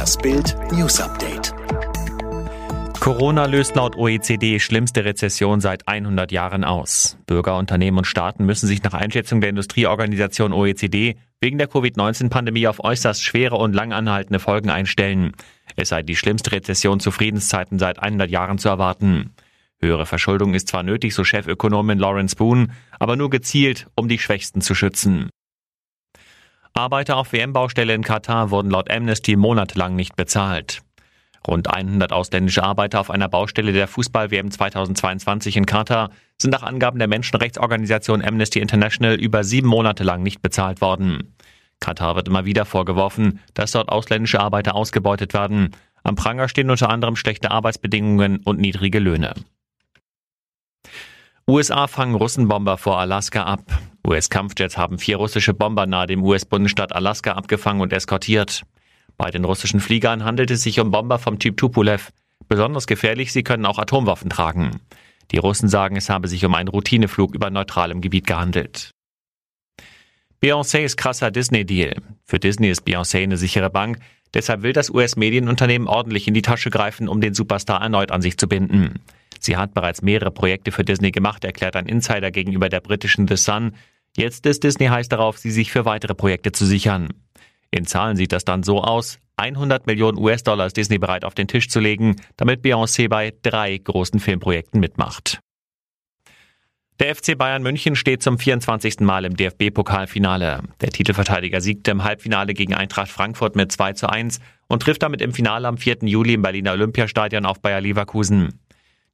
Das 0.00 0.16
Bild 0.16 0.56
News 0.72 0.98
Update. 0.98 1.52
Corona 3.00 3.44
löst 3.44 3.74
laut 3.74 3.96
OECD 3.96 4.58
schlimmste 4.58 5.04
Rezession 5.04 5.60
seit 5.60 5.86
100 5.88 6.32
Jahren 6.32 6.64
aus. 6.64 7.18
Bürger, 7.26 7.58
Unternehmen 7.58 7.98
und 7.98 8.06
Staaten 8.06 8.46
müssen 8.46 8.66
sich 8.66 8.82
nach 8.82 8.94
Einschätzung 8.94 9.42
der 9.42 9.50
Industrieorganisation 9.50 10.54
OECD 10.54 11.16
wegen 11.42 11.58
der 11.58 11.68
Covid-19-Pandemie 11.68 12.66
auf 12.66 12.82
äußerst 12.82 13.22
schwere 13.22 13.56
und 13.56 13.74
langanhaltende 13.74 14.38
Folgen 14.38 14.70
einstellen. 14.70 15.32
Es 15.76 15.90
sei 15.90 16.02
die 16.02 16.16
schlimmste 16.16 16.52
Rezession 16.52 16.98
zu 16.98 17.10
Friedenszeiten 17.10 17.78
seit 17.78 18.02
100 18.02 18.30
Jahren 18.30 18.56
zu 18.56 18.70
erwarten. 18.70 19.34
Höhere 19.82 20.06
Verschuldung 20.06 20.54
ist 20.54 20.68
zwar 20.68 20.82
nötig, 20.82 21.14
so 21.14 21.24
Chefökonomin 21.24 21.98
Lawrence 21.98 22.36
Boone, 22.36 22.68
aber 22.98 23.16
nur 23.16 23.28
gezielt, 23.28 23.86
um 23.96 24.08
die 24.08 24.18
Schwächsten 24.18 24.62
zu 24.62 24.74
schützen. 24.74 25.28
Arbeiter 26.74 27.16
auf 27.16 27.32
WM-Baustelle 27.32 27.94
in 27.94 28.02
Katar 28.02 28.50
wurden 28.50 28.70
laut 28.70 28.90
Amnesty 28.90 29.36
monatelang 29.36 29.96
nicht 29.96 30.16
bezahlt. 30.16 30.82
Rund 31.46 31.68
100 31.68 32.12
ausländische 32.12 32.62
Arbeiter 32.62 33.00
auf 33.00 33.10
einer 33.10 33.28
Baustelle 33.28 33.72
der 33.72 33.88
Fußball-WM 33.88 34.50
2022 34.50 35.56
in 35.56 35.66
Katar 35.66 36.10
sind 36.38 36.50
nach 36.50 36.62
Angaben 36.62 36.98
der 36.98 37.08
Menschenrechtsorganisation 37.08 38.22
Amnesty 38.22 38.60
International 38.60 39.14
über 39.14 39.42
sieben 39.42 39.68
Monate 39.68 40.04
lang 40.04 40.22
nicht 40.22 40.42
bezahlt 40.42 40.80
worden. 40.80 41.34
Katar 41.80 42.14
wird 42.14 42.28
immer 42.28 42.44
wieder 42.44 42.66
vorgeworfen, 42.66 43.40
dass 43.54 43.72
dort 43.72 43.88
ausländische 43.88 44.38
Arbeiter 44.38 44.74
ausgebeutet 44.74 45.32
werden. 45.32 45.70
Am 46.02 46.14
Pranger 46.14 46.48
stehen 46.48 46.70
unter 46.70 46.90
anderem 46.90 47.16
schlechte 47.16 47.50
Arbeitsbedingungen 47.50 48.40
und 48.44 48.60
niedrige 48.60 48.98
Löhne. 48.98 49.34
USA 51.48 51.86
fangen 51.86 52.14
Russenbomber 52.14 52.76
vor 52.76 53.00
Alaska 53.00 53.44
ab. 53.44 53.62
US-Kampfjets 54.06 54.76
haben 54.76 54.98
vier 54.98 55.16
russische 55.16 55.54
Bomber 55.54 55.86
nahe 55.86 56.06
dem 56.06 56.22
US-Bundesstaat 56.22 56.92
Alaska 56.92 57.32
abgefangen 57.32 57.80
und 57.80 57.92
eskortiert. 57.92 58.62
Bei 59.16 59.30
den 59.30 59.44
russischen 59.44 59.80
Fliegern 59.80 60.24
handelt 60.24 60.50
es 60.50 60.62
sich 60.62 60.80
um 60.80 60.90
Bomber 60.90 61.18
vom 61.18 61.38
Typ 61.38 61.56
Tupolev. 61.56 62.10
Besonders 62.48 62.86
gefährlich, 62.86 63.32
sie 63.32 63.42
können 63.42 63.66
auch 63.66 63.78
Atomwaffen 63.78 64.30
tragen. 64.30 64.80
Die 65.30 65.38
Russen 65.38 65.68
sagen, 65.68 65.96
es 65.96 66.08
habe 66.08 66.28
sich 66.28 66.44
um 66.44 66.54
einen 66.54 66.68
Routineflug 66.68 67.34
über 67.34 67.50
neutralem 67.50 68.00
Gebiet 68.00 68.26
gehandelt. 68.26 68.90
Beyoncés 70.42 70.96
krasser 70.96 71.30
Disney-Deal. 71.30 71.96
Für 72.24 72.38
Disney 72.38 72.70
ist 72.70 72.86
Beyoncé 72.86 73.22
eine 73.22 73.36
sichere 73.36 73.68
Bank, 73.68 73.98
deshalb 74.32 74.62
will 74.62 74.72
das 74.72 74.88
US-Medienunternehmen 74.88 75.86
ordentlich 75.86 76.26
in 76.26 76.34
die 76.34 76.42
Tasche 76.42 76.70
greifen, 76.70 77.08
um 77.08 77.20
den 77.20 77.34
Superstar 77.34 77.82
erneut 77.82 78.10
an 78.10 78.22
sich 78.22 78.38
zu 78.38 78.48
binden. 78.48 79.00
Sie 79.38 79.56
hat 79.56 79.74
bereits 79.74 80.02
mehrere 80.02 80.30
Projekte 80.30 80.72
für 80.72 80.84
Disney 80.84 81.10
gemacht, 81.10 81.44
erklärt 81.44 81.76
ein 81.76 81.86
Insider 81.86 82.30
gegenüber 82.30 82.68
der 82.68 82.80
britischen 82.80 83.28
The 83.28 83.36
Sun. 83.36 83.72
Jetzt 84.16 84.46
ist 84.46 84.64
Disney 84.64 84.86
heiß 84.86 85.08
darauf, 85.08 85.38
sie 85.38 85.50
sich 85.50 85.70
für 85.70 85.84
weitere 85.84 86.14
Projekte 86.14 86.52
zu 86.52 86.66
sichern. 86.66 87.08
In 87.70 87.86
Zahlen 87.86 88.16
sieht 88.16 88.32
das 88.32 88.44
dann 88.44 88.62
so 88.62 88.82
aus. 88.82 89.18
100 89.36 89.86
Millionen 89.86 90.18
US-Dollar 90.18 90.66
ist 90.66 90.76
Disney 90.76 90.98
bereit 90.98 91.24
auf 91.24 91.34
den 91.34 91.48
Tisch 91.48 91.68
zu 91.68 91.80
legen, 91.80 92.16
damit 92.36 92.62
Beyoncé 92.62 93.08
bei 93.08 93.32
drei 93.42 93.78
großen 93.78 94.20
Filmprojekten 94.20 94.80
mitmacht. 94.80 95.40
Der 96.98 97.16
FC 97.16 97.38
Bayern 97.38 97.62
München 97.62 97.96
steht 97.96 98.22
zum 98.22 98.38
24. 98.38 99.00
Mal 99.00 99.24
im 99.24 99.34
DFB-Pokalfinale. 99.34 100.60
Der 100.82 100.90
Titelverteidiger 100.90 101.62
siegte 101.62 101.92
im 101.92 102.04
Halbfinale 102.04 102.52
gegen 102.52 102.74
Eintracht 102.74 103.10
Frankfurt 103.10 103.56
mit 103.56 103.72
2 103.72 103.94
zu 103.94 104.10
1 104.10 104.38
und 104.68 104.82
trifft 104.82 105.02
damit 105.02 105.22
im 105.22 105.32
Finale 105.32 105.66
am 105.66 105.78
4. 105.78 106.00
Juli 106.02 106.34
im 106.34 106.42
Berliner 106.42 106.72
Olympiastadion 106.72 107.46
auf 107.46 107.62
Bayer 107.62 107.80
Leverkusen. 107.80 108.60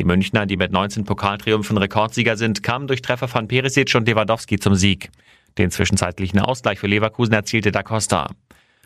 Die 0.00 0.06
Münchner, 0.06 0.46
die 0.46 0.56
mit 0.56 0.72
19 0.72 1.04
Pokaltriumphen 1.04 1.76
Rekordsieger 1.76 2.38
sind, 2.38 2.62
kamen 2.62 2.86
durch 2.86 3.02
Treffer 3.02 3.28
von 3.28 3.48
Perisic 3.48 3.94
und 3.94 4.08
Lewandowski 4.08 4.58
zum 4.58 4.74
Sieg. 4.74 5.10
Den 5.58 5.70
zwischenzeitlichen 5.70 6.40
Ausgleich 6.40 6.78
für 6.78 6.86
Leverkusen 6.86 7.34
erzielte 7.34 7.70
Da 7.70 7.82
Costa. 7.82 8.30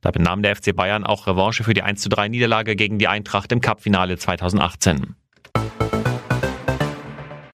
Da 0.00 0.10
benahm 0.10 0.42
der 0.42 0.56
FC 0.56 0.74
Bayern 0.74 1.04
auch 1.04 1.28
Revanche 1.28 1.62
für 1.62 1.74
die 1.74 1.82
1 1.82 2.02
zu 2.02 2.08
3 2.08 2.26
Niederlage 2.26 2.74
gegen 2.74 2.98
die 2.98 3.06
Eintracht 3.06 3.52
im 3.52 3.60
Cupfinale 3.60 4.18
2018. 4.18 5.14